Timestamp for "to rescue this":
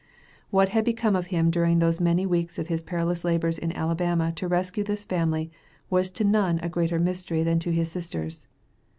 4.37-5.03